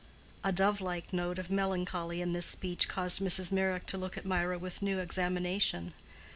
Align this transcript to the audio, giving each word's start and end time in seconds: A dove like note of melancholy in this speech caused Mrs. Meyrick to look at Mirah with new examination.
A 0.43 0.51
dove 0.51 0.81
like 0.81 1.13
note 1.13 1.37
of 1.37 1.51
melancholy 1.51 2.21
in 2.21 2.31
this 2.33 2.47
speech 2.47 2.87
caused 2.87 3.19
Mrs. 3.19 3.51
Meyrick 3.51 3.85
to 3.85 3.99
look 3.99 4.17
at 4.17 4.25
Mirah 4.25 4.57
with 4.57 4.81
new 4.81 4.97
examination. 4.97 5.93